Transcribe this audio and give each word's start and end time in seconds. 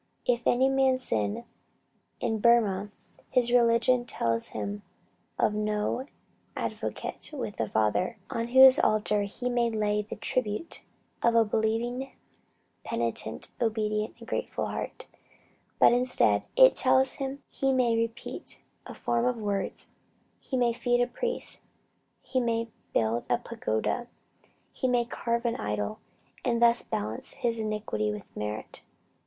"If 0.27 0.47
any 0.47 0.67
man 0.67 0.97
sin" 0.97 1.45
in 2.19 2.39
Burmah, 2.39 2.89
his 3.29 3.51
religion 3.51 4.03
tells 4.03 4.47
him 4.47 4.81
of 5.37 5.53
no 5.53 6.07
"advocate 6.55 7.29
with 7.31 7.57
the 7.57 7.69
Father" 7.69 8.17
on 8.27 8.47
whose 8.47 8.79
altar 8.79 9.21
he 9.21 9.47
may 9.47 9.69
lay 9.69 10.01
the 10.01 10.15
tribute 10.15 10.81
of 11.21 11.35
a 11.35 11.45
believing, 11.45 12.13
penitent, 12.83 13.49
obedient 13.61 14.15
and 14.17 14.27
grateful 14.27 14.65
heart; 14.69 15.05
but 15.77 15.93
instead, 15.93 16.47
it 16.55 16.75
tells 16.75 17.17
him 17.17 17.43
he 17.47 17.71
may 17.71 17.95
repeat 17.95 18.59
a 18.87 18.95
form 18.95 19.25
of 19.25 19.37
words, 19.37 19.89
he 20.39 20.57
may 20.57 20.73
feed 20.73 20.99
a 20.99 21.05
priest, 21.05 21.59
he 22.23 22.39
may 22.39 22.69
build 22.91 23.27
a 23.29 23.37
pagoda, 23.37 24.07
he 24.73 24.87
may 24.87 25.05
carve 25.05 25.45
an 25.45 25.57
idol, 25.57 25.99
and 26.43 26.59
thus 26.59 26.81
balance 26.81 27.33
his 27.35 27.59
iniquity 27.59 28.11
with 28.11 28.25
merit. 28.35 28.81